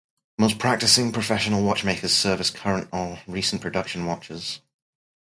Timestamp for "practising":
0.57-1.11